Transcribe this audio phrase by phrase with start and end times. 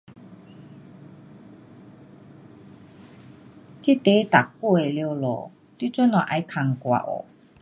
[3.83, 7.25] 这题答过了咯，你做什么再问我哦？